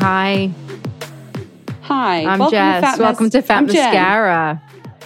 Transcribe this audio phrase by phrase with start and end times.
[0.00, 0.50] Hi,
[1.80, 2.24] Hi.
[2.26, 2.80] I'm welcome Jess.
[2.82, 3.76] To Fat welcome Mas- to Fat I'm Jen.
[3.94, 4.62] Mascara.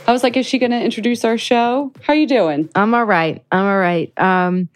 [0.08, 1.92] I was like, is she going to introduce our show?
[2.02, 2.68] How are you doing?
[2.74, 3.44] I'm all right.
[3.52, 4.12] I'm all right.
[4.18, 4.68] Um,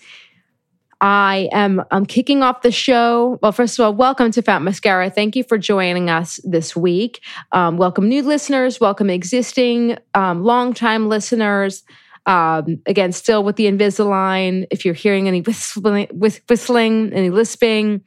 [1.00, 3.40] I am I'm kicking off the show.
[3.42, 5.10] Well, first of all, welcome to Fat Mascara.
[5.10, 7.20] Thank you for joining us this week.
[7.50, 8.78] Um, welcome new listeners.
[8.78, 11.82] Welcome existing um, longtime listeners.
[12.26, 14.66] Um, again, still with the Invisalign.
[14.70, 18.02] If you're hearing any whistling, whistling any lisping,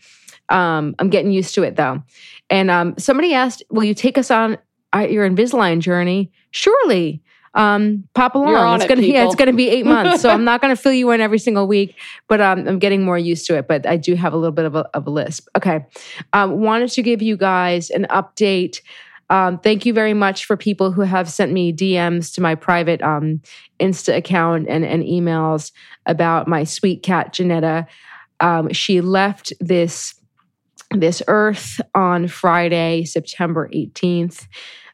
[0.49, 2.03] um, I'm getting used to it though.
[2.49, 4.57] And um, somebody asked, "Will you take us on
[4.93, 7.21] uh, your Invisalign journey?" Surely.
[7.55, 8.81] Um, pop along.
[8.81, 11.21] It's gonna yeah, it's gonna be eight months, so I'm not gonna fill you in
[11.21, 11.95] every single week,
[12.27, 13.67] but um, I'm getting more used to it.
[13.67, 15.47] But I do have a little bit of a, of a lisp.
[15.55, 15.85] Okay,
[16.33, 18.81] um, wanted to give you guys an update.
[19.29, 23.01] Um, thank you very much for people who have sent me DMs to my private
[23.01, 23.41] um,
[23.79, 25.71] Insta account and, and emails
[26.05, 27.87] about my sweet cat Janetta.
[28.39, 30.13] Um, she left this
[30.91, 34.47] this earth on Friday, September 18th.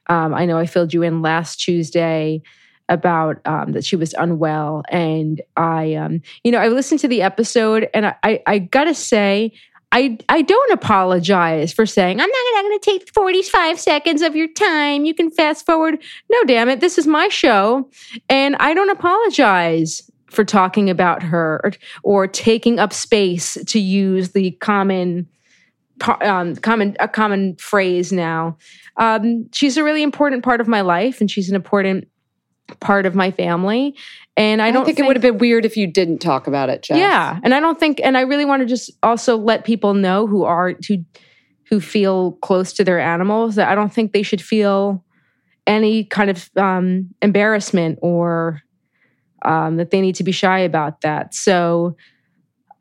[0.07, 2.42] Um, I know I filled you in last Tuesday
[2.89, 7.22] about um, that she was unwell, and I, um, you know, I listened to the
[7.22, 9.54] episode, and I, I, I gotta say,
[9.91, 14.47] I, I don't apologize for saying I'm not going to take 45 seconds of your
[14.47, 15.03] time.
[15.03, 16.01] You can fast forward.
[16.31, 17.89] No, damn it, this is my show,
[18.29, 21.71] and I don't apologize for talking about her or,
[22.03, 25.27] or taking up space to use the common
[26.21, 28.57] um, common a common phrase now.
[28.97, 32.07] Um, she's a really important part of my life, and she's an important
[32.80, 33.96] part of my family.
[34.38, 36.69] And I, I don't think, it would have been weird if you didn't talk about
[36.69, 36.98] it, Jess.
[36.98, 40.25] Yeah, and I don't think, and I really want to just also let people know
[40.25, 41.04] who are who
[41.69, 45.04] who feel close to their animals that I don't think they should feel
[45.66, 48.62] any kind of um, embarrassment or
[49.44, 51.34] um, that they need to be shy about that.
[51.34, 51.96] So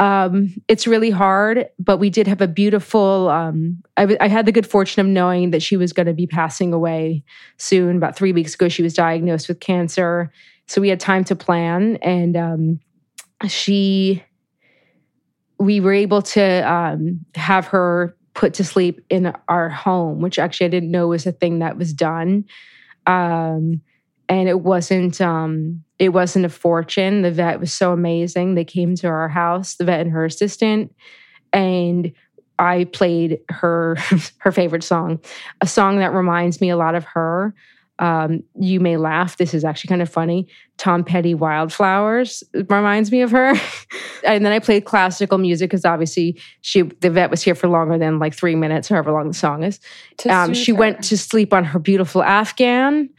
[0.00, 3.28] um, it's really hard, but we did have a beautiful.
[3.28, 6.14] Um, I, w- I had the good fortune of knowing that she was going to
[6.14, 7.22] be passing away
[7.58, 7.98] soon.
[7.98, 10.32] About three weeks ago, she was diagnosed with cancer,
[10.66, 12.80] so we had time to plan, and um,
[13.46, 14.24] she.
[15.58, 20.66] We were able to um, have her put to sleep in our home, which actually
[20.66, 22.46] I didn't know was a thing that was done.
[23.06, 23.82] Um,
[24.26, 27.20] and it wasn't um, it wasn't a fortune.
[27.20, 28.54] The vet was so amazing.
[28.54, 30.92] They came to our house, the vet and her assistant,
[31.52, 32.10] and
[32.58, 33.96] I played her
[34.38, 35.20] her favorite song,
[35.60, 37.54] a song that reminds me a lot of her.
[37.98, 39.36] Um, you may laugh.
[39.36, 40.48] This is actually kind of funny.
[40.78, 43.54] Tom Petty "Wildflowers" reminds me of her.
[44.24, 47.98] and then I played classical music because obviously she the vet was here for longer
[47.98, 49.80] than like three minutes, however long the song is.
[50.26, 50.78] Um, she her.
[50.78, 53.10] went to sleep on her beautiful Afghan.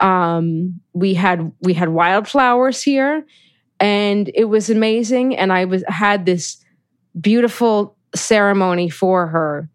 [0.00, 3.26] Um, we had we had wildflowers here,
[3.80, 5.36] and it was amazing.
[5.36, 6.62] And I was had this
[7.20, 9.68] beautiful ceremony for her,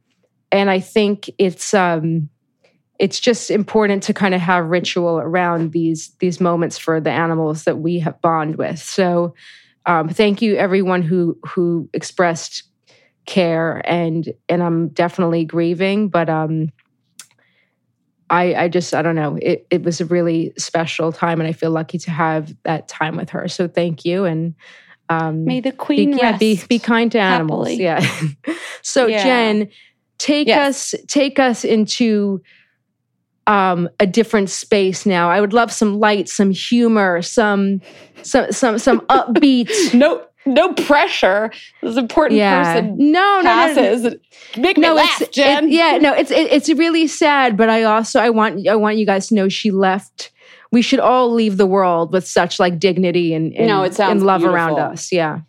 [0.52, 2.30] and I think it's um,
[3.00, 7.66] it's just important to kind of have ritual around these these moments for the animals
[7.66, 8.80] that we have bond with.
[8.80, 9.36] So,
[9.86, 12.64] um, thank you everyone who who expressed
[13.26, 16.72] care and and I'm definitely grieving, but um
[18.34, 19.38] I, I just I don't know.
[19.42, 23.16] It it was a really special time, and I feel lucky to have that time
[23.16, 23.48] with her.
[23.48, 24.56] So thank you, and
[25.10, 27.68] um, May the queen be, yeah, be be kind to animals.
[27.68, 27.84] happily.
[27.84, 28.00] Yeah.
[28.82, 29.24] so Yeah.
[29.24, 29.70] Jen,
[30.18, 30.94] take Yes.
[30.94, 32.42] us take us into
[33.46, 35.30] um a different space now.
[35.30, 37.82] I would love some light, some humor, some
[38.24, 39.94] some some some upbeat.
[39.94, 41.52] no no pressure.
[41.82, 42.64] This important yeah.
[42.64, 43.44] person no, no, no, no.
[43.44, 44.16] passes.
[44.58, 45.66] Make me laugh, it's Jen.
[45.66, 48.98] it- yeah, no, it's it, it's really sad, but I also I want I want
[48.98, 50.32] you guys to know she left.
[50.72, 54.12] We should all leave the world with such like dignity and, and No, it sounds
[54.12, 55.12] and love around us.
[55.12, 55.42] Yeah.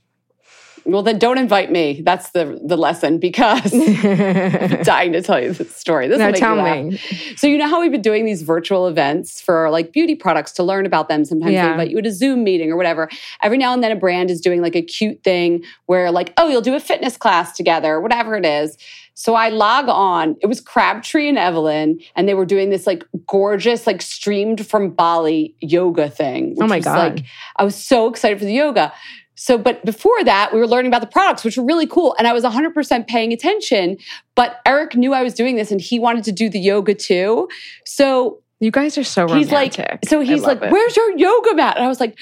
[0.86, 2.02] Well, then don't invite me.
[2.04, 6.08] That's the the lesson because I'm dying to tell you this story.
[6.08, 7.00] This no, will make tell you me.
[7.36, 10.62] So you know how we've been doing these virtual events for like beauty products to
[10.62, 11.24] learn about them.
[11.24, 11.66] Sometimes Yeah.
[11.66, 13.08] they invite you at a Zoom meeting or whatever.
[13.42, 16.48] Every now and then a brand is doing like a cute thing where like, oh,
[16.48, 18.76] you'll do a fitness class together, whatever it is.
[19.14, 20.36] So I log on.
[20.42, 24.90] It was Crabtree and Evelyn, and they were doing this like gorgeous, like streamed from
[24.90, 26.56] Bali yoga thing.
[26.60, 27.14] Oh my was, God.
[27.16, 27.24] Like,
[27.56, 28.92] I was so excited for the yoga.
[29.36, 32.14] So, but before that, we were learning about the products, which were really cool.
[32.18, 33.96] And I was 100% paying attention.
[34.34, 37.48] But Eric knew I was doing this and he wanted to do the yoga too.
[37.84, 39.88] So You guys are so he's romantic.
[39.90, 40.70] like, so he's like, it.
[40.70, 41.76] where's your yoga mat?
[41.76, 42.16] And I was like,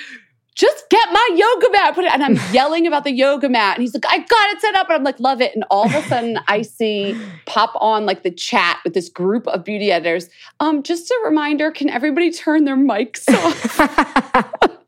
[0.55, 1.95] just get my yoga mat.
[1.95, 3.77] Put it, and I'm yelling about the yoga mat.
[3.77, 4.89] And he's like, I got it set up.
[4.89, 5.55] And I'm like, love it.
[5.55, 9.47] And all of a sudden I see pop on like the chat with this group
[9.47, 10.29] of beauty editors.
[10.61, 14.69] Um, just a reminder, can everybody turn their mics off?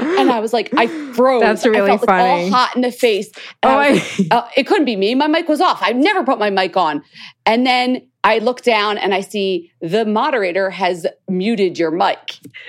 [0.00, 1.40] and I was like, I froze.
[1.40, 2.44] That's really I felt like funny.
[2.44, 3.30] all hot in the face.
[3.62, 5.14] And Oh, I was like, uh, it couldn't be me.
[5.14, 5.80] My mic was off.
[5.82, 7.02] I've never put my mic on.
[7.46, 12.38] And then I look down and I see the moderator has muted your mic.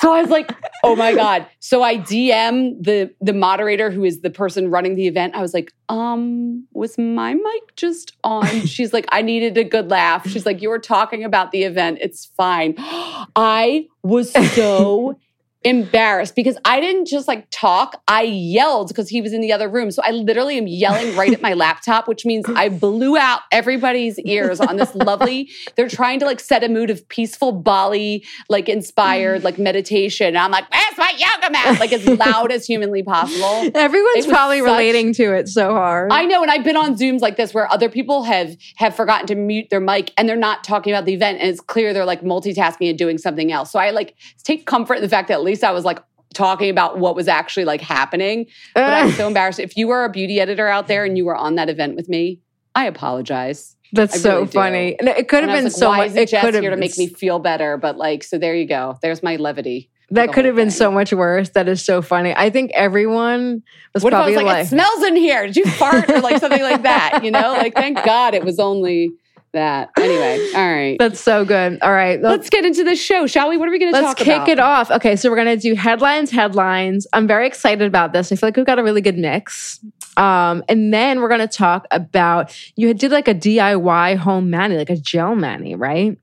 [0.00, 0.50] So I was like,
[0.84, 1.46] oh my God.
[1.60, 5.34] So I DM the the moderator who is the person running the event.
[5.34, 8.46] I was like, um, was my mic just on?
[8.66, 10.26] She's like, I needed a good laugh.
[10.26, 11.98] She's like, you were talking about the event.
[12.00, 12.74] It's fine.
[12.78, 15.18] I was so
[15.64, 19.68] embarrassed because I didn't just like talk, I yelled because he was in the other
[19.68, 19.90] room.
[19.90, 24.18] So I literally am yelling right at my laptop, which means I blew out everybody's
[24.20, 28.68] ears on this lovely, they're trying to like set a mood of peaceful Bali, like
[28.68, 30.28] inspired, like meditation.
[30.28, 31.80] And I'm like, where's my yoga mat?
[31.80, 33.70] Like as loud as humanly possible.
[33.74, 36.12] Everyone's probably such- relating to it so hard.
[36.12, 39.26] I know, and I've been on Zooms like this where other people have have forgotten
[39.28, 42.04] to mute their mic and they're not talking about the event, and it's clear they're
[42.04, 43.70] like multitasking and doing something else.
[43.70, 44.14] So I like
[44.44, 46.00] take comfort in the fact that at least I was like
[46.34, 48.46] talking about what was actually like happening.
[48.74, 49.60] But I'm so embarrassed.
[49.60, 52.08] If you were a beauty editor out there and you were on that event with
[52.08, 52.40] me,
[52.74, 53.76] I apologize.
[53.92, 54.98] That's I so really funny.
[54.98, 56.06] And it could have been like, so why much.
[56.08, 57.76] is it could have here to make me feel better?
[57.76, 58.98] But like, so there you go.
[59.02, 59.90] There's my levity.
[60.10, 60.76] That could have been thing.
[60.76, 61.50] so much worse.
[61.50, 62.34] That is so funny.
[62.36, 63.62] I think everyone
[63.94, 65.46] was What if I probably was like, like, it smells in here?
[65.46, 67.20] Did you fart or like something like that?
[67.22, 69.12] You know, like thank God it was only
[69.52, 69.90] that.
[69.98, 70.96] Anyway, all right.
[70.98, 73.56] "That's so good." All right, Let's get into the show, shall we?
[73.56, 74.26] What are we going to talk about?
[74.26, 74.90] Let's kick it off.
[74.90, 76.30] Okay, so we're gonna do headlines.
[76.30, 77.06] Headlines.
[77.12, 78.32] I'm very excited about this.
[78.32, 79.80] I feel like we've got a really good mix.
[80.16, 84.76] Um, and then we're going to talk about you did like a DIY home mani,
[84.76, 86.18] like a gel mani, right?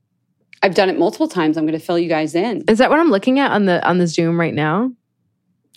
[0.62, 1.56] I've done it multiple times.
[1.56, 2.64] I'm going to fill you guys in.
[2.68, 4.92] Is that what I'm looking at on the on the Zoom right now?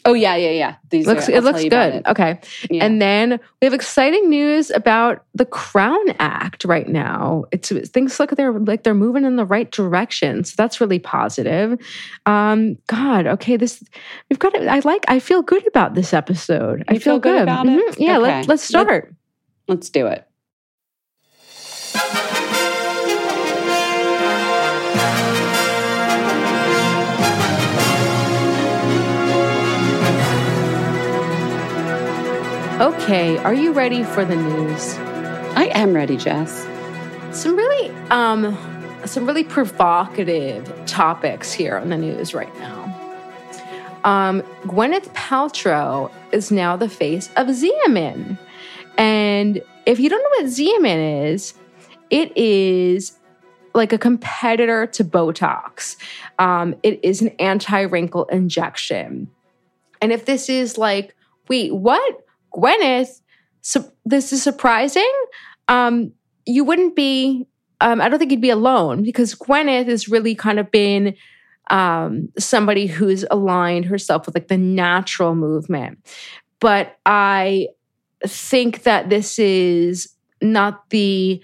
[0.05, 0.75] Oh yeah, yeah, yeah.
[0.89, 1.95] These looks, are, it looks good.
[1.95, 2.07] It.
[2.07, 2.39] Okay.
[2.69, 2.86] Yeah.
[2.86, 7.45] And then we have exciting news about the Crown Act right now.
[7.51, 10.43] It's things look like they're like they're moving in the right direction.
[10.43, 11.79] So that's really positive.
[12.25, 13.81] Um, God, okay, this
[14.29, 14.67] we've got it.
[14.67, 16.79] I like I feel good about this episode.
[16.79, 17.38] You I feel, feel good.
[17.38, 17.43] good.
[17.43, 17.79] about mm-hmm.
[17.79, 18.00] it.
[18.00, 18.39] Yeah, okay.
[18.39, 19.15] let, let's start.
[19.67, 20.27] Let, let's do it.
[32.84, 34.96] Okay, are you ready for the news?
[35.56, 36.68] I am ready, Jess.
[37.32, 38.58] Some really um
[39.06, 42.84] some really provocative topics here on the news right now.
[44.04, 48.38] Um, Gwyneth Paltrow is now the face of Xeomin.
[48.98, 51.54] And if you don't know what Xeomin is,
[52.10, 53.18] it is
[53.74, 55.96] like a competitor to Botox.
[56.38, 59.32] Um, it is an anti wrinkle injection.
[60.02, 61.16] And if this is like,
[61.48, 62.20] wait, what?
[62.55, 63.22] Gwyneth,
[64.05, 65.12] this is surprising.
[65.67, 66.12] Um,
[66.45, 67.48] you wouldn't be,
[67.81, 71.15] um, I don't think you'd be alone because Gwyneth has really kind of been
[71.69, 76.00] um, somebody who's aligned herself with like the natural movement.
[76.60, 77.69] But I
[78.25, 80.10] think that this is
[80.41, 81.41] not the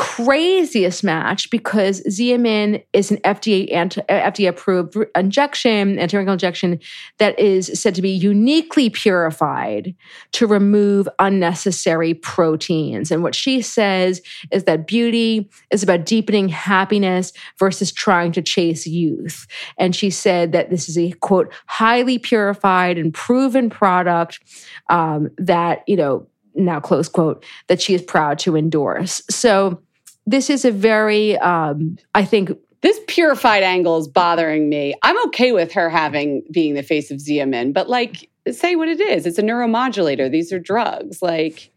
[0.00, 6.80] craziest match because Xeomin is an FDA anti, FDA approved injection, anti-wrinkle injection
[7.18, 9.94] that is said to be uniquely purified
[10.32, 13.10] to remove unnecessary proteins.
[13.10, 18.86] And what she says is that beauty is about deepening happiness versus trying to chase
[18.86, 19.46] youth.
[19.76, 24.40] And she said that this is a quote highly purified and proven product
[24.88, 29.20] um, that you know now close quote that she is proud to endorse.
[29.28, 29.82] So
[30.30, 34.94] this is a very, um, I think, this purified angle is bothering me.
[35.02, 39.00] I'm okay with her having being the face of Xeomin, but like, say what it
[39.00, 39.26] is.
[39.26, 40.30] It's a neuromodulator.
[40.30, 41.20] These are drugs.
[41.20, 41.70] Like,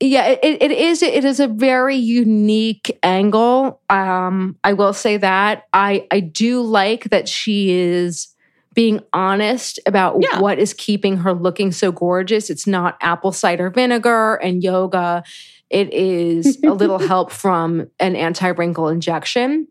[0.00, 1.02] yeah, it, it is.
[1.02, 3.80] It is a very unique angle.
[3.90, 8.34] Um, I will say that I I do like that she is
[8.72, 10.40] being honest about yeah.
[10.40, 12.48] what is keeping her looking so gorgeous.
[12.48, 15.22] It's not apple cider vinegar and yoga
[15.70, 19.68] it is a little help from an anti wrinkle injection.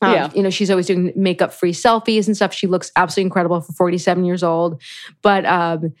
[0.00, 0.30] Um, yeah.
[0.34, 2.52] You know, she's always doing makeup free selfies and stuff.
[2.52, 4.82] She looks absolutely incredible for 47 years old.
[5.22, 5.94] But, um,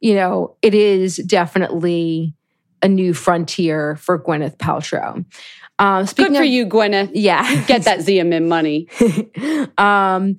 [0.00, 2.34] you know, it is definitely
[2.82, 5.24] a new frontier for Gwyneth Paltrow.
[5.80, 7.12] Um, Good for of, you, Gwyneth.
[7.14, 7.64] Yeah.
[7.64, 8.88] Get that Xeomin money.
[9.78, 10.36] um,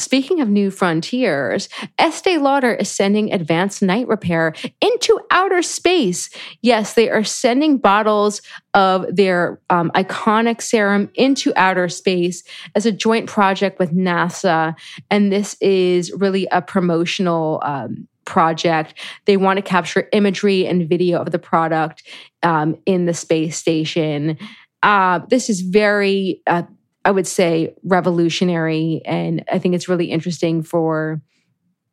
[0.00, 6.30] Speaking of new frontiers, Estee Lauder is sending advanced night repair into outer space.
[6.62, 8.40] Yes, they are sending bottles
[8.72, 12.42] of their um, iconic serum into outer space
[12.74, 14.74] as a joint project with NASA.
[15.10, 18.94] And this is really a promotional um, project.
[19.26, 22.02] They want to capture imagery and video of the product
[22.42, 24.38] um, in the space station.
[24.82, 26.62] Uh, this is very uh,
[27.04, 29.02] I would say revolutionary.
[29.04, 31.20] And I think it's really interesting for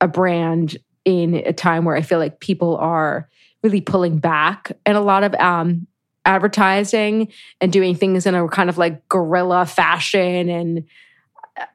[0.01, 3.29] a brand in a time where I feel like people are
[3.63, 5.87] really pulling back and a lot of um,
[6.25, 10.49] advertising and doing things in a kind of like guerrilla fashion.
[10.49, 10.83] And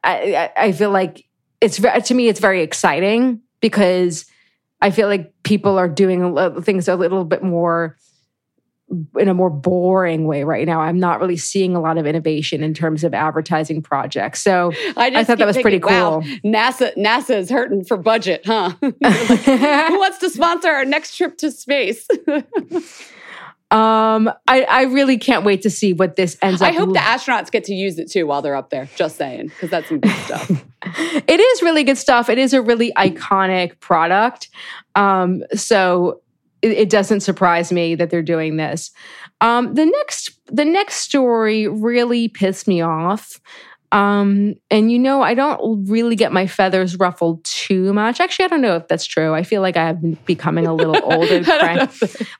[0.04, 1.24] I, I feel like
[1.60, 4.26] it's to me, it's very exciting because
[4.80, 7.96] I feel like people are doing things a little bit more
[9.18, 10.80] in a more boring way right now.
[10.80, 14.42] I'm not really seeing a lot of innovation in terms of advertising projects.
[14.42, 15.90] So I, I thought that was thinking, pretty cool.
[15.90, 18.74] Wow, NASA NASA is hurting for budget, huh?
[18.82, 18.94] like,
[19.40, 22.06] who wants to sponsor our next trip to space?
[23.70, 26.68] um, I, I really can't wait to see what this ends up.
[26.68, 28.88] I hope the astronauts get to use it too while they're up there.
[28.96, 30.50] Just saying, because that's some good stuff.
[31.26, 32.28] it is really good stuff.
[32.28, 34.50] It is a really iconic product.
[34.94, 36.20] Um, so
[36.62, 38.90] it, doesn't surprise me that they're doing this.
[39.40, 43.40] Um, the next the next story really pissed me off.
[43.92, 48.20] Um, and you know, I don't really get my feathers ruffled too much.
[48.20, 49.34] Actually, I don't know if that's true.
[49.34, 51.90] I feel like I have been becoming a little old and crank,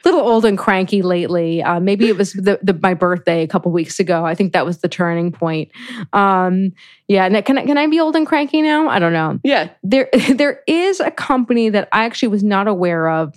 [0.03, 1.63] little old and cranky lately.
[1.63, 4.25] Uh, maybe it was the, the, my birthday a couple weeks ago.
[4.25, 5.71] I think that was the turning point.
[6.15, 6.73] Um,
[7.07, 8.89] yeah, can I, can I be old and cranky now?
[8.89, 9.39] I don't know.
[9.45, 13.35] Yeah, there there is a company that I actually was not aware of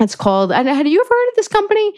[0.00, 1.92] it's called, and had you ever heard of this company?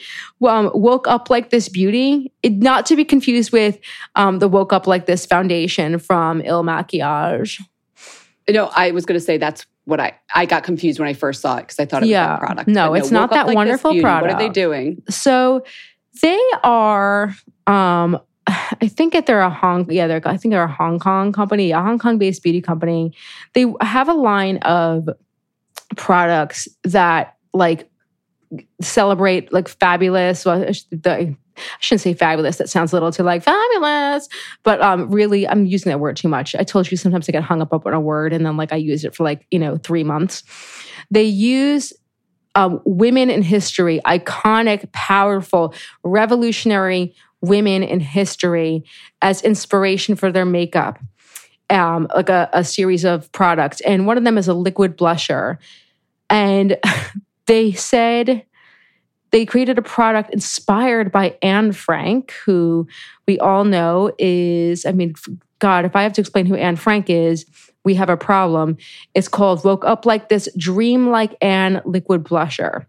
[0.44, 2.32] Um, Woke Up Like This Beauty.
[2.42, 3.78] It, not to be confused with
[4.14, 7.60] um, the Woke Up Like This Foundation from Il Makiage.
[8.48, 11.40] No, I was going to say that's what I I got confused when I first
[11.40, 12.26] saw it because I thought it was Yeah.
[12.28, 12.68] that product.
[12.68, 14.04] No, But it's not that Like wonderful Beauty.
[14.04, 15.02] What are they doing?
[15.08, 15.64] So
[16.22, 17.34] they are
[17.66, 21.32] um I think that they're a Hong yeah, they're I think they're a Hong Kong
[21.32, 23.12] company, a Hong Kong based beauty company.
[23.54, 25.08] They have a line of
[25.96, 27.87] products that like
[28.80, 30.44] celebrate like fabulous.
[30.44, 31.36] Well I the, I
[31.80, 34.28] shouldn't say fabulous that sounds a little too like fabulous
[34.62, 36.54] but um really i'm using that word too much.
[36.54, 38.76] I told you sometimes i get hung up on a word and then like i
[38.76, 40.42] use it for like you know three months.
[41.10, 41.92] They use
[42.54, 48.84] um, women in history iconic powerful revolutionary women in history
[49.22, 50.98] as inspiration for their makeup
[51.70, 53.80] um, like a, a series of products.
[53.82, 55.58] And one of them is a liquid blusher.
[56.30, 56.78] And
[57.48, 58.44] they said
[59.30, 62.86] they created a product inspired by Anne Frank, who
[63.26, 65.14] we all know is, I mean,
[65.58, 67.44] God, if I have to explain who Anne Frank is,
[67.84, 68.76] we have a problem.
[69.14, 72.86] It's called Woke Up Like This Dream Like Anne Liquid Blusher.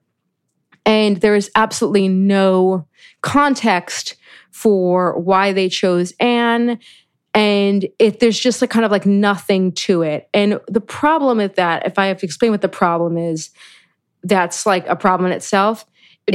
[0.85, 2.87] And there is absolutely no
[3.21, 4.15] context
[4.51, 6.79] for why they chose Anne.
[7.33, 10.29] And if there's just like kind of like nothing to it.
[10.33, 13.51] And the problem with that, if I have to explain what the problem is,
[14.23, 15.85] that's like a problem in itself.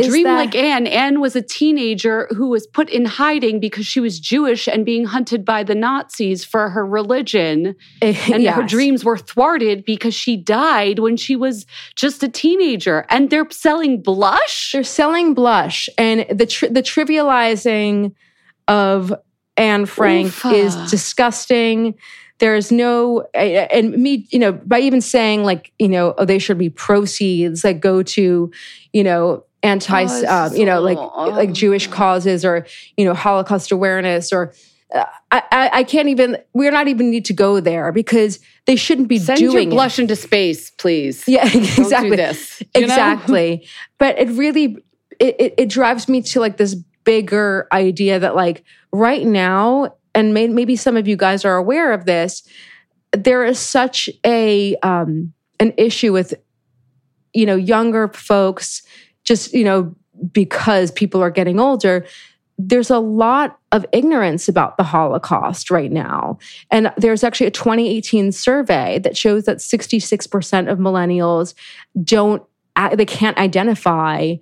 [0.03, 0.87] Dream that- like Anne.
[0.87, 5.05] Anne was a teenager who was put in hiding because she was Jewish and being
[5.05, 7.77] hunted by the Nazis for her religion.
[8.03, 13.07] Eh, and her dreams were thwarted because she died when she was just a teenager.
[13.09, 14.73] And they're selling blush?
[14.73, 18.15] They're selling blush, and the tri- the trivializing
[18.67, 19.15] of
[19.57, 20.53] Anne Frank Oofa.
[20.55, 21.95] is disgusting.
[22.39, 26.59] There's no, and me, you know, by even saying like, you know, oh, they should
[26.59, 28.51] be proceeds that go to,
[28.93, 30.99] you know, anti, Oh, um, you know, like
[31.35, 34.53] like Jewish causes or you know Holocaust awareness or.
[34.95, 36.37] uh, I, I, can't even.
[36.53, 39.75] We're not even need to go there because they shouldn't be Send your doing it.
[39.75, 41.25] blush into space, please.
[41.27, 42.11] Yeah, exactly.
[42.11, 42.61] do this.
[42.61, 42.85] you know?
[42.87, 43.67] exactly
[43.99, 44.77] but it really
[45.19, 46.75] it, it, it drives me to like this
[47.05, 51.93] bigger idea that like right now and may, maybe some of you guys are aware
[51.93, 52.43] of this
[53.13, 56.35] there is such a um an issue with
[57.33, 58.83] you know younger folks
[59.25, 59.95] just you know
[60.33, 62.05] because people are getting older
[62.59, 66.39] there's a lot of ignorance about the Holocaust right now.
[66.71, 71.55] And there's actually a 2018 survey that shows that 66% of millennials
[72.05, 72.43] don't,
[72.93, 74.37] they can't identify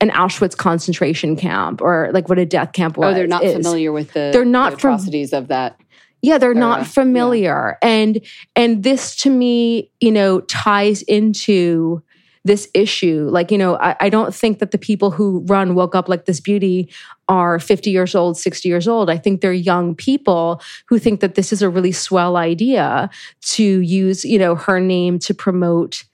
[0.00, 3.12] an Auschwitz concentration camp or like what a death camp was.
[3.12, 3.54] Oh, they're not is.
[3.54, 5.78] familiar with the, They're not the from- atrocities of that.
[6.20, 6.58] Yeah, they're era.
[6.58, 7.78] not familiar.
[7.80, 8.20] And
[8.56, 12.02] and this to me, you know, ties into
[12.44, 13.28] this issue.
[13.30, 16.24] Like, you know, I, I don't think that the people who run Woke Up Like
[16.24, 16.90] This Beauty
[17.28, 19.10] are 50 years old, 60 years old.
[19.10, 23.10] I think they're young people who think that this is a really swell idea
[23.42, 26.04] to use, you know, her name to promote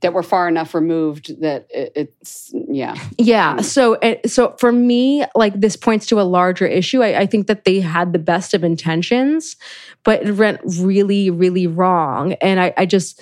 [0.00, 2.94] That we're far enough removed that it, it's, yeah.
[3.18, 3.56] Yeah.
[3.56, 3.64] Mm.
[3.64, 7.02] So, uh, so for me, like this points to a larger issue.
[7.02, 9.56] I, I think that they had the best of intentions,
[10.02, 12.32] but it went really, really wrong.
[12.34, 13.20] And I, I just,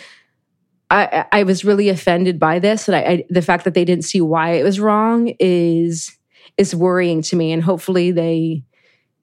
[0.90, 4.04] I, I was really offended by this, and I, I, the fact that they didn't
[4.04, 6.16] see why it was wrong is
[6.56, 7.52] is worrying to me.
[7.52, 8.64] And hopefully, they,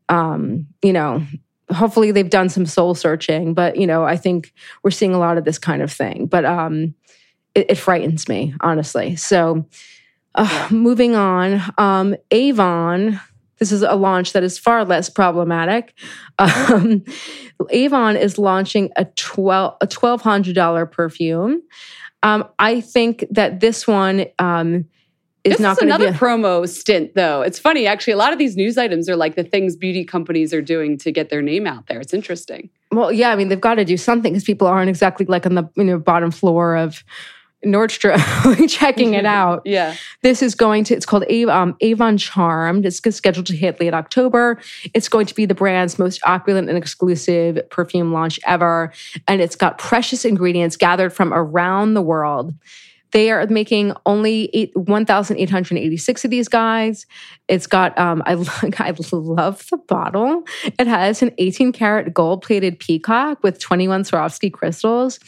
[0.08, 1.24] um, you know,
[1.72, 3.56] hopefully they've done some soul searching.
[3.56, 6.28] But you know, I think we're seeing a lot of this kind of thing.
[6.28, 6.94] But um,
[7.56, 9.16] it, it frightens me honestly.
[9.16, 9.66] So.
[10.38, 13.22] Uh, moving on, um, Avon.
[13.60, 15.94] This is a launch that is far less problematic.
[16.38, 17.06] Um,
[17.70, 21.62] Avon is launching a twelve a twelve hundred dollar perfume.
[22.22, 24.84] Um, I think that this one um,
[25.46, 26.04] is This not is going to be.
[26.08, 27.42] another a- promo stint, though.
[27.42, 28.12] It's funny, actually.
[28.14, 31.12] A lot of these news items are like the things beauty companies are doing to
[31.14, 32.02] get their name out there.
[32.02, 32.70] It's interesting.
[32.92, 35.56] well, yeah, I mean they've got to do something because people aren't exactly like on
[35.56, 37.06] the you know bottom floor of
[37.66, 39.62] Nordstrom checking it out.
[39.66, 39.96] Yeah.
[40.22, 42.86] This is going to, it's called um, Avon Charmed.
[42.86, 44.60] It's scheduled to hit late October.
[44.94, 48.94] It's going to be the brand's most opulent and exclusive perfume launch ever.
[49.28, 52.54] And it's got precious ingredients gathered from around the world.
[53.12, 57.06] They are making only eight, 1,886 of these guys.
[57.48, 58.34] It's got, um, I,
[58.80, 60.44] I love the bottle.
[60.64, 65.20] It has an 18 karat gold plated peacock with 21 Swarovski crystals.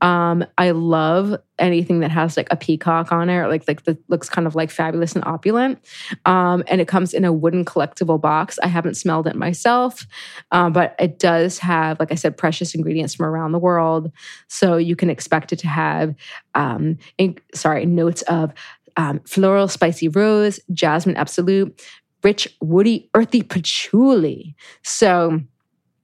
[0.00, 4.28] Um, I love anything that has like a peacock on it, like like that looks
[4.28, 5.78] kind of like fabulous and opulent.
[6.24, 8.58] Um, and it comes in a wooden collectible box.
[8.62, 10.06] I haven't smelled it myself,
[10.52, 14.12] um, but it does have, like I said, precious ingredients from around the world.
[14.48, 16.14] So you can expect it to have,
[16.54, 18.52] um, in, sorry, notes of
[18.96, 21.80] um, floral, spicy rose, jasmine absolute,
[22.22, 24.56] rich, woody, earthy patchouli.
[24.82, 25.40] So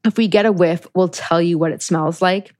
[0.04, 2.52] If we get a whiff, we'll tell you what it smells like.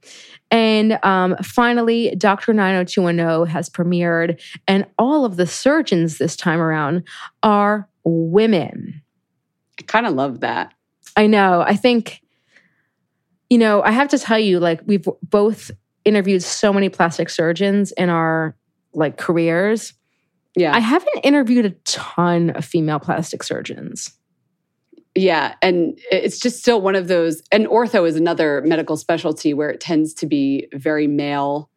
[0.51, 2.53] And um, finally, Dr.
[2.53, 7.03] 90210 has premiered, and all of the surgeons this time around
[7.43, 9.03] are women.
[9.79, 10.73] I kind of love that.
[11.17, 11.63] I know.
[11.63, 12.21] I think,
[13.51, 15.71] you know, I have to tell you, like, we've both
[16.05, 18.57] interviewed so many plastic surgeons in our
[18.95, 19.95] like careers.
[20.55, 20.75] Yeah.
[20.75, 24.13] I haven't interviewed a ton of female plastic surgeons.
[25.15, 25.55] Yeah.
[25.63, 27.43] And it's just still one of those.
[27.51, 31.71] And ortho is another medical specialty where it tends to be very male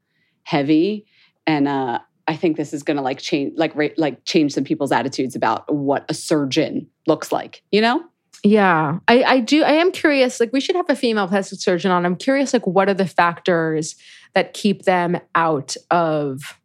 [0.43, 1.05] heavy.
[1.47, 4.91] And uh, I think this is going to like change, like, like change some people's
[4.91, 8.03] attitudes about what a surgeon looks like, you know?
[8.43, 9.63] Yeah, I, I do.
[9.63, 10.39] I am curious.
[10.39, 12.05] Like, we should have a female plastic surgeon on.
[12.05, 13.95] I'm curious, like, what are the factors
[14.33, 16.59] that keep them out of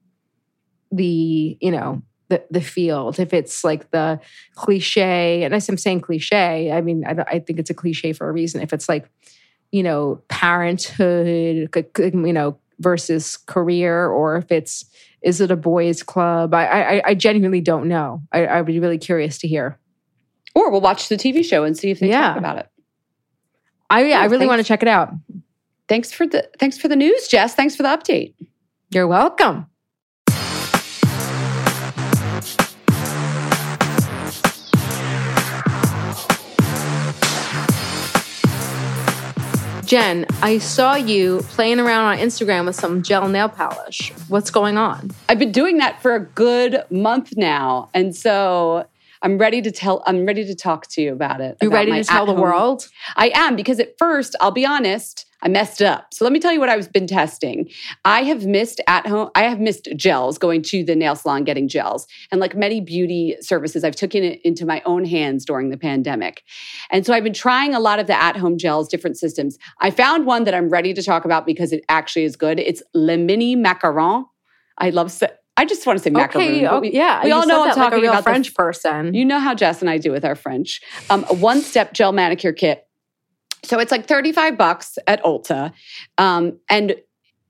[0.91, 3.19] the, you know, the the field?
[3.19, 4.21] If it's like the
[4.55, 8.29] cliche, and as I'm saying cliche, I mean, I, I think it's a cliche for
[8.29, 8.63] a reason.
[8.63, 9.09] If it's like,
[9.73, 14.85] you know, parenthood, you know, versus career, or if it's
[15.23, 16.55] is it a boys' club?
[16.55, 18.23] I I, I genuinely don't know.
[18.33, 19.79] I, I would be really curious to hear.
[20.55, 22.29] Or we'll watch the TV show and see if they yeah.
[22.29, 22.69] talk about it.
[23.89, 25.13] I yeah, I really want to check it out.
[25.89, 27.55] Thanks for the thanks for the news, Jess.
[27.55, 28.35] Thanks for the update.
[28.91, 29.67] You're welcome.
[39.91, 44.13] Jen, I saw you playing around on Instagram with some gel nail polish.
[44.29, 45.11] What's going on?
[45.29, 47.91] I've been doing that for a good month now.
[47.93, 48.87] And so
[49.21, 51.57] I'm ready to tell, I'm ready to talk to you about it.
[51.61, 52.89] You ready to tell the world?
[53.17, 56.13] I am, because at first, I'll be honest, I messed up.
[56.13, 57.69] So let me tell you what I've been testing.
[58.05, 61.69] I have missed at home, I have missed gels, going to the nail salon, getting
[61.69, 62.07] gels.
[62.31, 66.43] And like many beauty services, I've taken it into my own hands during the pandemic.
[66.91, 69.59] And so I've been trying a lot of the at-home gels, different systems.
[69.81, 72.59] I found one that I'm ready to talk about because it actually is good.
[72.59, 74.25] It's Le Mini Macaron.
[74.79, 75.13] I love
[75.57, 76.65] I just want to say macaroon.
[76.65, 79.13] Okay, we, yeah, we all know I'm talking like about French the, person.
[79.13, 80.81] You know how Jess and I do with our French.
[81.11, 82.87] Um, a one-step gel manicure kit.
[83.65, 85.73] So it's like 35 bucks at Ulta.
[86.19, 86.97] Um, and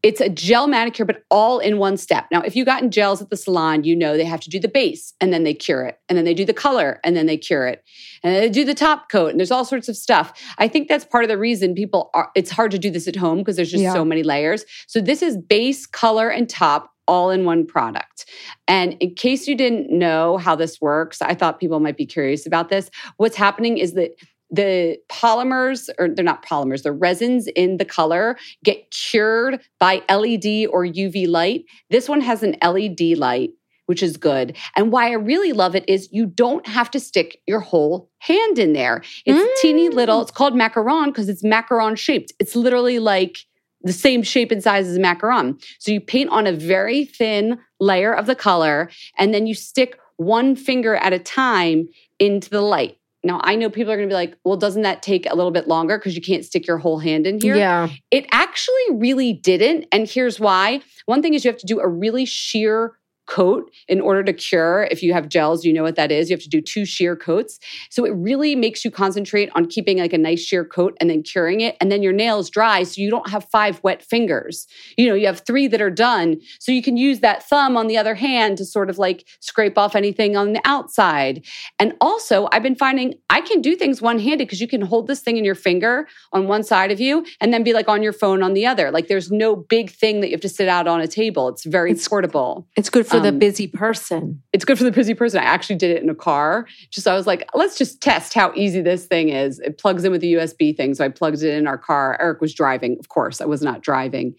[0.02, 2.26] it's a gel manicure, but all in one step.
[2.32, 4.68] Now, if you've gotten gels at the salon, you know they have to do the
[4.68, 5.98] base and then they cure it.
[6.08, 7.84] And then they do the color and then they cure it.
[8.22, 10.32] And then they do the top coat and there's all sorts of stuff.
[10.56, 13.16] I think that's part of the reason people are, it's hard to do this at
[13.16, 13.92] home because there's just yeah.
[13.92, 14.64] so many layers.
[14.86, 18.24] So this is base, color, and top all in one product.
[18.68, 22.46] And in case you didn't know how this works, I thought people might be curious
[22.46, 22.88] about this.
[23.16, 24.12] What's happening is that
[24.50, 30.66] the polymers, or they're not polymers, the resins in the color get cured by LED
[30.70, 31.64] or UV light.
[31.90, 33.50] This one has an LED light
[33.90, 34.56] which is good.
[34.76, 38.56] And why I really love it is you don't have to stick your whole hand
[38.56, 39.02] in there.
[39.26, 39.60] It's mm.
[39.60, 42.32] teeny little, it's called macaron because it's macaron shaped.
[42.38, 43.38] It's literally like
[43.82, 45.60] the same shape and size as a macaron.
[45.80, 49.98] So you paint on a very thin layer of the color and then you stick
[50.18, 51.88] one finger at a time
[52.20, 52.99] into the light.
[53.22, 55.50] Now, I know people are going to be like, well, doesn't that take a little
[55.50, 57.54] bit longer because you can't stick your whole hand in here?
[57.54, 57.88] Yeah.
[58.11, 59.87] It actually really didn't.
[59.92, 60.80] And here's why.
[61.04, 62.92] One thing is you have to do a really sheer
[63.30, 64.88] coat in order to cure.
[64.90, 66.28] If you have gels, you know what that is.
[66.28, 67.58] You have to do two sheer coats.
[67.88, 71.22] So it really makes you concentrate on keeping like a nice sheer coat and then
[71.22, 71.76] curing it.
[71.80, 74.66] And then your nails dry so you don't have five wet fingers.
[74.98, 76.40] You know, you have three that are done.
[76.58, 79.78] So you can use that thumb on the other hand to sort of like scrape
[79.78, 81.44] off anything on the outside.
[81.78, 85.06] And also, I've been finding I can do things one handed because you can hold
[85.06, 88.02] this thing in your finger on one side of you and then be like on
[88.02, 88.90] your phone on the other.
[88.90, 91.48] Like there's no big thing that you have to sit out on a table.
[91.48, 92.66] It's very it's, portable.
[92.76, 94.42] It's good for um, the busy person.
[94.52, 95.40] It's good for the busy person.
[95.40, 96.66] I actually did it in a car.
[96.90, 99.59] Just I was like, let's just test how easy this thing is.
[99.61, 100.94] It plugs in with the USB thing.
[100.94, 102.16] So I plugged it in our car.
[102.20, 103.40] Eric was driving, of course.
[103.40, 104.35] I was not driving.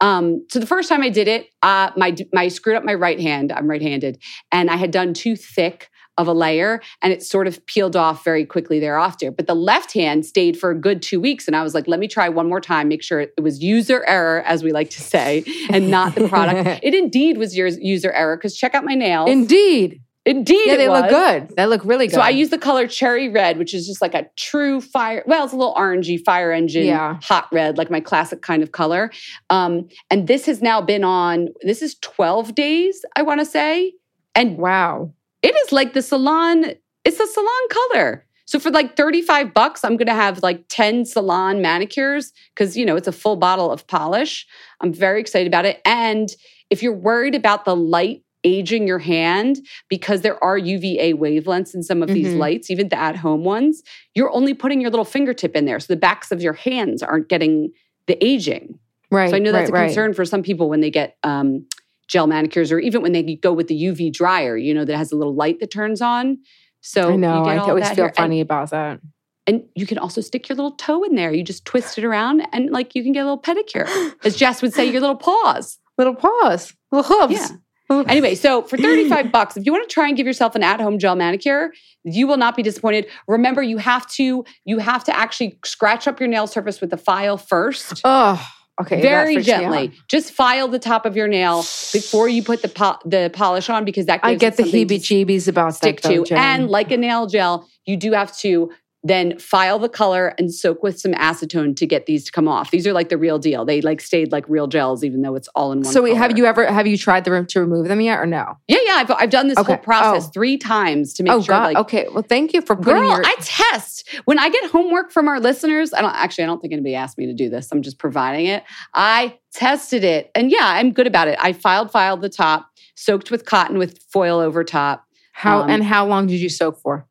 [0.00, 3.20] Um, so the first time I did it, uh, my my screwed up my right
[3.20, 3.52] hand.
[3.52, 7.64] I'm right-handed, and I had done too thick of a layer and it sort of
[7.66, 9.30] peeled off very quickly thereafter.
[9.30, 11.46] But the left hand stayed for a good two weeks.
[11.46, 14.04] And I was like, let me try one more time, make sure it was user
[14.06, 16.80] error, as we like to say, and not the product.
[16.84, 19.30] it indeed was your user error because check out my nails.
[19.30, 20.02] Indeed.
[20.26, 21.00] Indeed, yeah, they was.
[21.00, 21.56] look good.
[21.56, 22.16] They look really good.
[22.16, 25.24] So I use the color cherry red, which is just like a true fire.
[25.26, 27.18] Well, it's a little orangey fire engine, yeah.
[27.22, 29.10] hot red, like my classic kind of color.
[29.48, 31.48] Um, and this has now been on.
[31.62, 33.94] This is twelve days, I want to say.
[34.34, 36.74] And wow, it is like the salon,
[37.04, 38.26] it's a salon color.
[38.46, 42.84] So for like 35 bucks, I'm going to have like 10 salon manicures because, you
[42.84, 44.44] know, it's a full bottle of polish.
[44.80, 45.80] I'm very excited about it.
[45.84, 46.28] And
[46.68, 51.82] if you're worried about the light aging your hand because there are UVA wavelengths in
[51.82, 52.38] some of these Mhm.
[52.38, 53.82] lights, even the at home ones.
[54.14, 55.78] You're only putting your little fingertip in there.
[55.78, 57.72] So the backs of your hands aren't getting
[58.06, 58.78] the aging.
[59.10, 59.30] Right.
[59.30, 59.86] So I know that's right, a right.
[59.88, 61.66] concern for some people when they get um,
[62.10, 65.12] gel manicures or even when they go with the UV dryer, you know, that has
[65.12, 66.38] a little light that turns on.
[66.80, 67.38] So I know.
[67.38, 68.12] you get I always feel here.
[68.16, 69.00] funny about that.
[69.46, 71.32] And, and you can also stick your little toe in there.
[71.32, 73.88] You just twist it around and like you can get a little pedicure.
[74.24, 75.78] As Jess would say, your little paws.
[75.98, 77.52] Little paws, little hooves.
[77.90, 78.04] Yeah.
[78.08, 80.98] Anyway, so for 35 bucks, if you want to try and give yourself an at-home
[80.98, 83.06] gel manicure, you will not be disappointed.
[83.28, 86.96] Remember, you have to you have to actually scratch up your nail surface with the
[86.96, 88.00] file first.
[88.02, 88.42] Oh,
[88.80, 89.00] okay.
[89.00, 89.60] very freaks me out.
[89.60, 89.92] gently.
[90.08, 91.58] Just file the top of your nail
[91.92, 95.48] before you put the po- the polish on because that gives I get the heebie-jeebies
[95.48, 96.08] about stick that.
[96.08, 96.30] though, to.
[96.30, 96.38] Jen.
[96.38, 98.70] And like a nail gel, you do have to
[99.02, 102.70] then file the color and soak with some acetone to get these to come off.
[102.70, 103.64] These are like the real deal.
[103.64, 105.90] They like stayed like real gels, even though it's all in one.
[105.92, 108.58] so, wait, have you ever have you tried the to remove them yet or no?
[108.68, 108.94] Yeah, yeah.
[108.96, 109.72] I've, I've done this Okay.
[109.72, 110.30] whole process Oh.
[110.34, 111.54] three times to make oh sure.
[111.54, 111.64] God.
[111.64, 112.08] Like, okay.
[112.12, 113.24] Well, thank you for putting Girl, your.
[113.24, 115.94] I test when I get homework from our listeners.
[115.94, 116.44] I don't actually.
[116.44, 117.68] I don't think anybody asked me to do this.
[117.72, 118.64] I'm just providing it.
[118.92, 121.38] I tested it, and yeah, I'm good about it.
[121.40, 125.04] I filed, filed the top, soaked with cotton with foil over top.
[125.32, 127.06] how um, and how long did you soak for?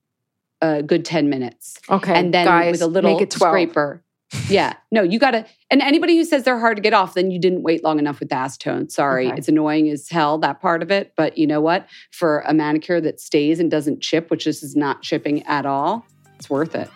[0.62, 3.50] A good ten minutes, Okay, and then guys, with a little make it 12.
[3.52, 4.04] scraper.
[4.48, 5.45] Yeah, no, you got to.
[5.72, 8.19] And anybody who says they're hard to get off, then you didn't wait long enough
[8.19, 8.91] with the acetone.
[8.91, 9.38] Sorry, Okay.
[9.38, 11.13] it's annoying as hell that part of it.
[11.17, 11.88] But you know what?
[12.12, 16.06] For a manicure that stays and doesn't chip, which this is not chipping at all,
[16.36, 16.89] it's worth it.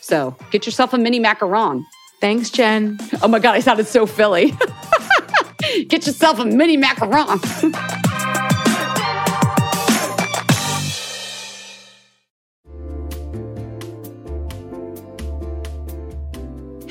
[0.00, 1.82] So get yourself a mini macaron.
[2.20, 2.98] Thanks, Jen.
[3.22, 4.52] Oh my god, I sounded so Philly.
[5.88, 7.38] get yourself a mini macaron.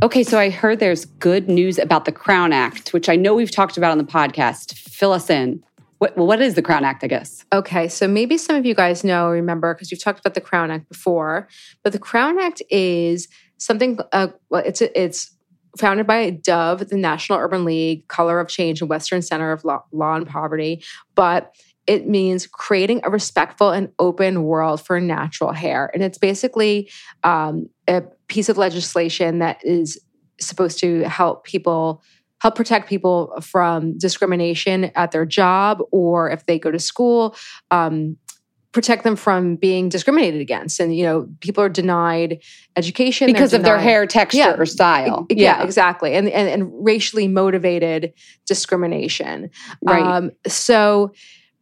[0.00, 3.50] Okay, so I heard there's good news about the Crown Act, which I know we've
[3.50, 4.78] talked about on the podcast.
[4.78, 5.64] Fill us in.
[5.98, 7.44] What, what is the Crown Act, I guess?
[7.52, 10.70] Okay, so maybe some of you guys know, remember, because we've talked about the Crown
[10.70, 11.48] Act before,
[11.82, 13.98] but the Crown Act is something.
[14.12, 15.32] Uh, well, it's it's
[15.76, 19.82] founded by Dove, the National Urban League, Color of Change, and Western Center of Law,
[19.90, 20.84] Law and Poverty,
[21.16, 21.56] but
[21.88, 26.90] it means creating a respectful and open world for natural hair, and it's basically
[27.24, 29.98] um, a piece of legislation that is
[30.40, 32.02] supposed to help people
[32.40, 37.34] help protect people from discrimination at their job or if they go to school
[37.72, 38.16] um,
[38.70, 42.38] protect them from being discriminated against and you know people are denied
[42.76, 44.54] education Because of their hair texture Yeah.
[44.56, 45.26] or style.
[45.30, 48.12] yeah, exactly and, and and racially motivated
[48.46, 49.50] discrimination
[49.82, 50.04] Right.
[50.04, 51.12] um, so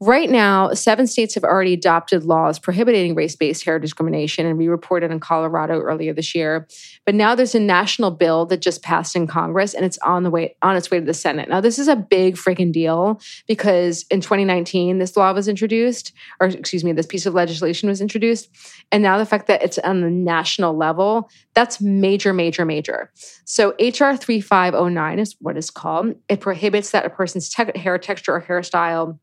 [0.00, 5.10] right now seven states have already adopted laws prohibiting race-based hair discrimination and we reported
[5.10, 6.68] in colorado earlier this year.
[7.06, 10.30] But now there's a national bill that just passed in congress and it's on the
[10.30, 11.48] way on its way to the senate.
[11.48, 16.48] Now this is a big freaking deal because in 2019 this law was introduced or
[16.48, 18.50] excuse me this piece of legislation was introduced.
[18.92, 23.10] And now the fact that it's on the national level that's major major major.
[23.46, 26.14] So hr 3509 is what it's called.
[26.28, 29.18] It prohibits that a person's te- hair texture or hairstyle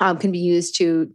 [0.00, 1.12] um, can be used to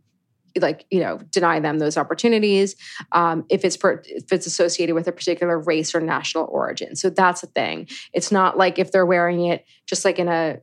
[0.61, 2.75] like you know deny them those opportunities
[3.11, 6.95] um, if it's per, if it's associated with a particular race or national origin.
[6.95, 7.87] So that's a thing.
[8.13, 10.59] It's not like if they're wearing it just like in a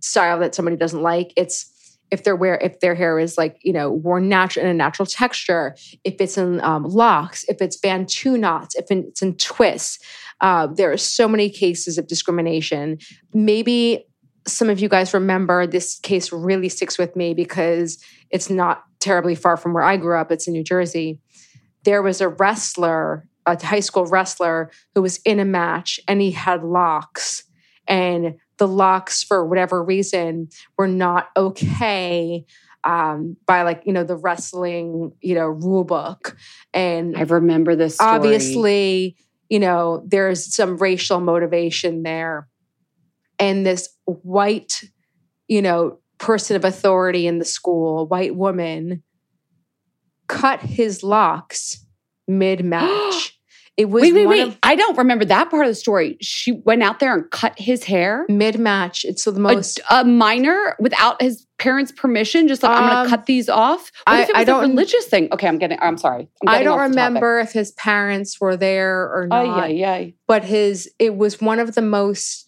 [0.00, 1.32] style that somebody doesn't like.
[1.36, 4.74] It's if they're wear if their hair is like you know worn natural in a
[4.74, 10.00] natural texture if it's in um, locks if it's bantu knots if it's in twists
[10.40, 12.98] uh, there are so many cases of discrimination.
[13.34, 14.06] Maybe
[14.46, 19.34] some of you guys remember this case really sticks with me because it's not terribly
[19.34, 20.30] far from where I grew up.
[20.30, 21.18] It's in New Jersey.
[21.84, 26.30] There was a wrestler, a high school wrestler, who was in a match and he
[26.30, 27.44] had locks.
[27.88, 30.48] And the locks, for whatever reason,
[30.78, 32.44] were not okay
[32.84, 36.36] um, by like, you know, the wrestling, you know, rule book.
[36.72, 38.10] And I remember this story.
[38.10, 39.16] obviously,
[39.48, 42.48] you know, there's some racial motivation there.
[43.40, 44.82] And this white,
[45.48, 49.02] you know, person of authority in the school, white woman,
[50.28, 51.84] cut his locks
[52.28, 53.36] mid match.
[53.76, 54.48] it was Wait, wait, wait.
[54.48, 56.18] of I don't remember that part of the story.
[56.20, 58.26] She went out there and cut his hair.
[58.28, 59.04] mid match.
[59.04, 59.80] It's so the A, most.
[59.90, 63.90] a minor without his parents' permission, just like I'm going Um, to cut these off.
[64.06, 65.28] What I- if it I was don't- a religious thing?
[65.32, 65.78] Okay, I'm getting.
[65.80, 66.28] I'm sorry.
[66.42, 67.08] I'm I don't off the topic.
[67.08, 69.74] remember if his parents were there or Oh not.
[69.74, 70.10] yeah, yeah.
[70.28, 72.46] but his it was one of the most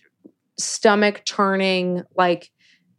[0.63, 2.51] stomach turning like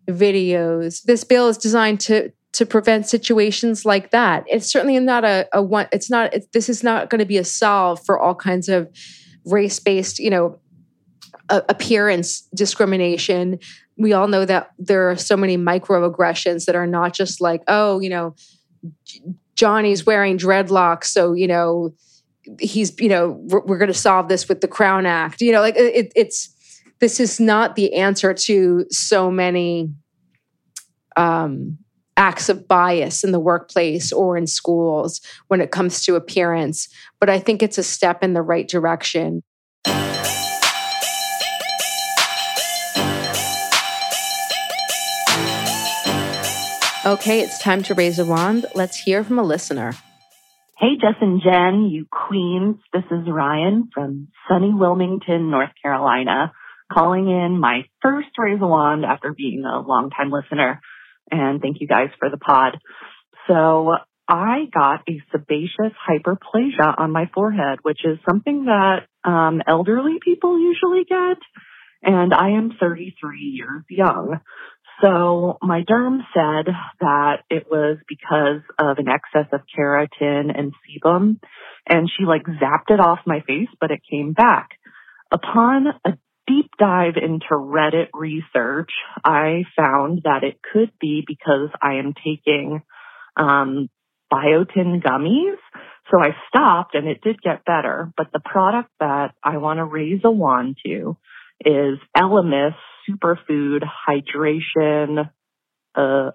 [0.07, 1.03] videos.
[1.03, 4.43] This bill is designed to to prevent situations like that.
[4.47, 7.37] It's certainly not a, a one it's not it, this is not going to be
[7.37, 8.89] a solve for all kinds of
[9.45, 10.59] race based you know
[11.49, 13.59] appearance discrimination.
[13.97, 17.99] We all know that there are so many microaggressions that are not just like oh
[17.99, 18.35] you know
[19.55, 21.93] johnny's wearing dreadlocks so you know
[22.59, 25.41] he's you know we're, we're going to solve this with the Crown Act.
[25.41, 26.52] You know, like it, it's
[27.03, 29.91] this is not the answer to so many
[31.17, 31.77] um,
[32.15, 36.87] acts of bias in the workplace or in schools when it comes to appearance.
[37.19, 39.43] But I think it's a step in the right direction.
[47.05, 48.65] Okay, it's time to raise a wand.
[48.75, 49.91] Let's hear from a listener.
[50.79, 52.77] Hey, Jess and Jen, you queens.
[52.93, 56.53] This is Ryan from sunny Wilmington, North Carolina,
[56.93, 60.81] calling in my first raise a wand after being a longtime listener.
[61.31, 62.77] And thank you guys for the pod.
[63.47, 63.93] So
[64.27, 70.59] I got a sebaceous hyperplasia on my forehead, which is something that um, elderly people
[70.59, 71.37] usually get.
[72.03, 74.39] And I am 33 years young.
[75.01, 81.39] So my derm said that it was because of an excess of keratin and sebum
[81.87, 84.69] and she like zapped it off my face, but it came back.
[85.31, 86.17] Upon a
[86.47, 88.91] deep dive into Reddit research,
[89.23, 92.81] I found that it could be because I am taking,
[93.37, 93.89] um,
[94.31, 95.57] biotin gummies.
[96.11, 99.85] So I stopped and it did get better, but the product that I want to
[99.85, 101.17] raise a wand to
[101.63, 102.75] is Elemis
[103.09, 105.29] superfood hydration,
[105.95, 106.31] uh,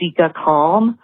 [0.00, 0.98] Cica Calm.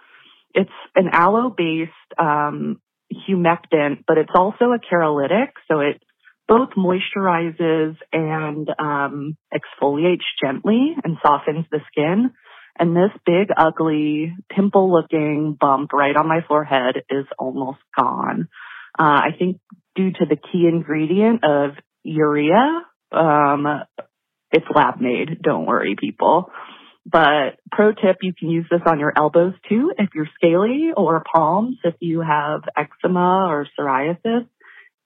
[0.53, 2.81] It's an aloe based, um,
[3.11, 5.49] humectant, but it's also a keratolytic.
[5.67, 6.01] So it
[6.47, 12.31] both moisturizes and, um, exfoliates gently and softens the skin.
[12.77, 18.47] And this big, ugly, pimple looking bump right on my forehead is almost gone.
[18.97, 19.57] Uh, I think
[19.95, 21.71] due to the key ingredient of
[22.03, 22.81] urea,
[23.11, 23.67] um,
[24.51, 25.41] it's lab made.
[25.41, 26.51] Don't worry, people.
[27.05, 31.23] But pro tip, you can use this on your elbows too if you're scaly or
[31.33, 34.47] palms if you have eczema or psoriasis.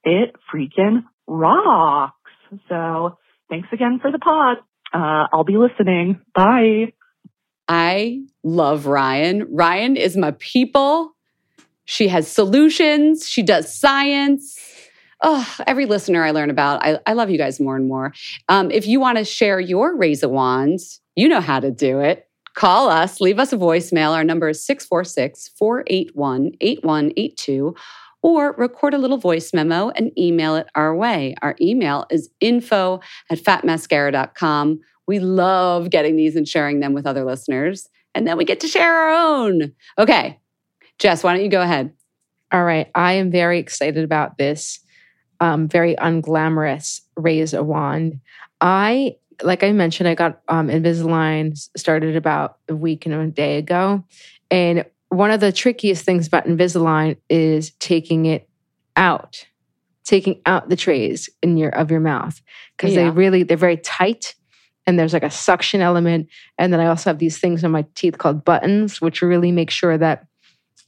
[0.04, 2.14] It freaking rocks.
[2.68, 3.18] So
[3.48, 4.58] thanks again for the pod.
[4.92, 6.20] Uh, I'll be listening.
[6.34, 6.92] Bye.
[7.68, 9.46] I love Ryan.
[9.50, 11.14] Ryan is my people.
[11.84, 13.28] She has solutions.
[13.28, 14.58] She does science
[15.22, 18.12] oh, every listener I learn about, I, I love you guys more and more.
[18.48, 22.00] Um, if you want to share your raise a wands, you know how to do
[22.00, 22.26] it.
[22.54, 24.12] Call us, leave us a voicemail.
[24.12, 27.74] Our number is 646 481 8182
[28.28, 31.34] or record a little voice memo and email it our way.
[31.42, 33.00] Our email is info
[33.30, 34.80] at fatmascara.com.
[35.06, 37.88] We love getting these and sharing them with other listeners.
[38.14, 39.72] And then we get to share our own.
[39.98, 40.38] Okay,
[40.98, 41.92] Jess, why don't you go ahead?
[42.52, 42.90] All right.
[42.94, 44.80] I am very excited about this
[45.40, 48.20] um, very unglamorous raise a wand.
[48.60, 53.58] I, like I mentioned, I got um, Invisalign started about a week and a day
[53.58, 54.04] ago.
[54.50, 58.48] And one of the trickiest things about Invisalign is taking it
[58.96, 59.46] out,
[60.04, 62.40] taking out the trays in your of your mouth
[62.76, 63.04] because yeah.
[63.04, 64.34] they really they're very tight
[64.86, 66.28] and there's like a suction element.
[66.56, 69.70] And then I also have these things on my teeth called buttons, which really make
[69.70, 70.26] sure that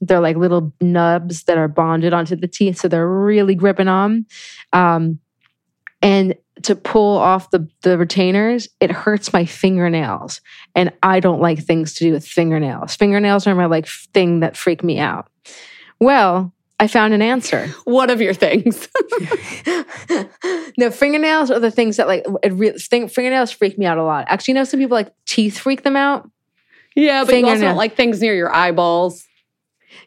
[0.01, 4.25] they're like little nubs that are bonded onto the teeth, so they're really gripping on.
[4.73, 5.19] Um,
[6.01, 10.41] and to pull off the, the retainers, it hurts my fingernails.
[10.75, 12.97] And I don't like things to do with fingernails.
[12.97, 15.29] Fingernails are my like thing that freak me out.
[16.01, 17.67] Well, I found an answer.
[17.85, 18.89] One of your things.
[20.79, 24.05] no, fingernails are the things that like it re- thing, fingernails freak me out a
[24.05, 24.25] lot.
[24.29, 26.31] Actually, you know, some people like teeth freak them out.
[26.97, 29.27] Yeah, but you also don't like things near your eyeballs.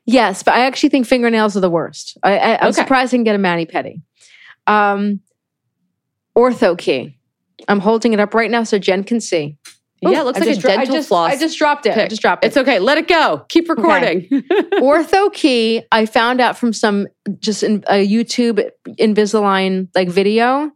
[0.06, 2.18] Yes, but I actually think fingernails are the worst.
[2.24, 2.72] I, I, am okay.
[2.74, 4.02] surprised I can get a mani pedi.
[4.68, 5.22] Um,
[6.38, 7.18] ortho key.
[7.68, 9.58] I'm holding it up right now so Jen can see.
[10.02, 11.32] yeah, it looks I like a dental I just, floss.
[11.32, 11.94] I just dropped it.
[11.94, 12.06] Pick.
[12.06, 12.48] I just dropped it.
[12.48, 12.80] It's okay.
[12.80, 13.46] Let it go.
[13.50, 14.28] Keep recording.
[14.32, 14.42] Okay.
[14.82, 15.84] ortho key.
[15.92, 17.08] I found out from some
[17.40, 18.70] just in a YouTube
[19.00, 20.72] Invisalign like video.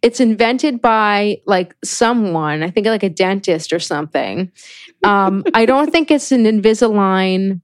[0.00, 2.62] It's invented by like someone.
[2.62, 4.52] I think like a dentist or something.
[5.02, 7.60] Um, I don't think it's an Invisalign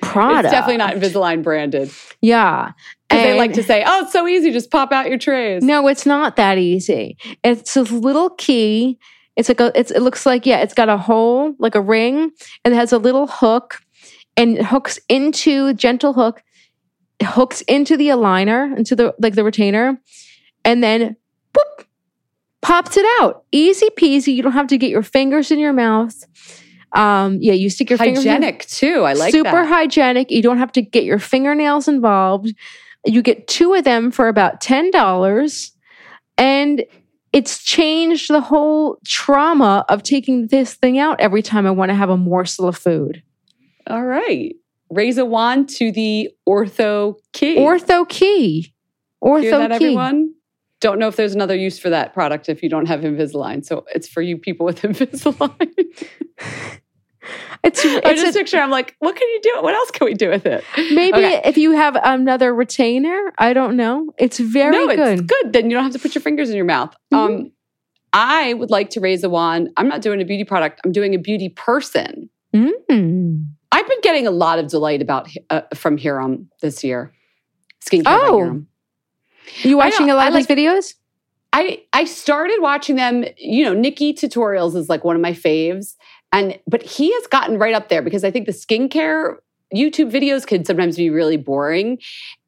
[0.00, 0.46] product.
[0.46, 1.90] It's definitely not Invisalign branded.
[2.20, 2.72] Yeah.
[3.10, 5.62] They like to say, oh, it's so easy, just pop out your trays.
[5.62, 7.16] No, it's not that easy.
[7.44, 8.98] It's a little key.
[9.36, 12.30] It's like a, it's, it looks like, yeah, it's got a hole, like a ring,
[12.64, 13.80] and it has a little hook
[14.36, 16.42] and it hooks into, gentle hook,
[17.22, 20.00] hooks into the aligner, into the, like the retainer,
[20.64, 21.16] and then
[21.52, 21.84] boop,
[22.62, 23.44] pops it out.
[23.52, 24.34] Easy peasy.
[24.34, 26.14] You don't have to get your fingers in your mouth.
[26.96, 29.02] Um, yeah, you stick your hygienic too.
[29.02, 29.68] I like super that.
[29.68, 30.30] hygienic.
[30.30, 32.54] You don't have to get your fingernails involved.
[33.04, 35.72] You get two of them for about ten dollars,
[36.38, 36.84] and
[37.32, 41.94] it's changed the whole trauma of taking this thing out every time I want to
[41.94, 43.22] have a morsel of food.
[43.88, 44.54] All right.
[44.90, 47.56] raise a wand to the ortho key.
[47.56, 48.72] Ortho key.
[49.22, 49.74] Ortho Hear that, key.
[49.86, 50.32] everyone?
[50.80, 53.64] Don't know if there's another use for that product if you don't have Invisalign.
[53.64, 55.70] So it's for you people with Invisalign.
[57.62, 58.58] It's, I just a- picture.
[58.58, 59.58] I'm like, what can you do?
[59.62, 60.64] What else can we do with it?
[60.92, 61.40] maybe Okay.
[61.44, 64.12] if you have another retainer, I don't know.
[64.18, 64.98] It's very no, good.
[64.98, 65.12] Mm-hmm.
[65.12, 65.52] it's good.
[65.52, 66.94] Then you don't have to put your fingers in your mouth.
[67.12, 67.52] Um,
[68.12, 69.70] I would like to raise a wand.
[69.76, 70.80] I'm not doing a beauty product.
[70.84, 72.28] I'm doing a beauty person.
[72.54, 73.46] Mm.
[73.72, 77.12] I've been getting a lot of delight about uh, from Hyram this year.
[77.84, 78.38] Skincare Oh.
[78.40, 78.66] Hyram.
[79.62, 80.94] You watching a lot I of his videos?
[81.52, 83.24] I I started watching them.
[83.36, 85.96] You know, NikkieTutorials is like one of my faves,
[86.34, 89.36] and but he has gotten right up there because I think the skincare
[89.74, 91.98] YouTube videos can sometimes be really boring,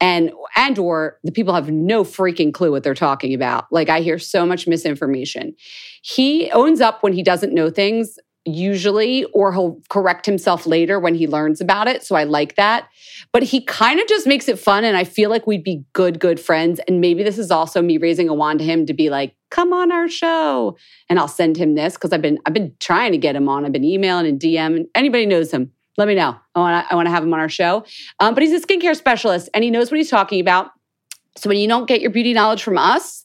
[0.01, 3.67] and and or the people have no freaking clue what they're talking about.
[3.71, 5.55] Like I hear so much misinformation.
[6.03, 11.15] He owns up when he doesn't know things usually or he'll correct himself later when
[11.15, 12.89] he learns about it so i like that.
[13.33, 16.19] But he kind of just makes it fun and i feel like we'd be good
[16.19, 19.11] good friends and maybe this is also me raising a wand to him to be
[19.11, 20.77] like come on our show
[21.09, 23.65] and i'll send him this because i've been i've been trying to get him on.
[23.65, 26.37] I've been emailing and dm and anybody knows him let me know.
[26.55, 27.85] I want i want to have him on our show.
[28.21, 30.71] Um, but he's a skincare specialist and he knows what he's talking about.
[31.37, 33.25] So when you don't get your beauty knowledge from us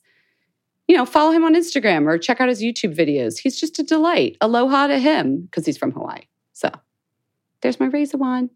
[0.91, 3.37] you know, follow him on Instagram or check out his YouTube videos.
[3.37, 4.35] He's just a delight.
[4.41, 6.23] Aloha to him because he's from Hawaii.
[6.51, 6.69] So
[7.61, 8.49] there's my raise a wand.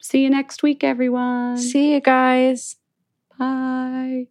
[0.00, 1.56] See you next week, everyone.
[1.56, 2.74] See you guys.
[3.38, 4.26] Bye.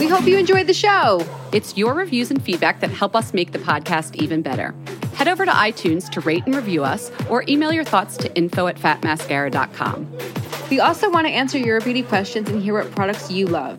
[0.00, 1.26] We hope you enjoyed the show.
[1.52, 4.74] It's your reviews and feedback that help us make the podcast even better.
[5.14, 8.66] Head over to iTunes to rate and review us or email your thoughts to info
[8.66, 10.16] at fatmascara.com.
[10.70, 13.78] We also want to answer your beauty questions and hear what products you love.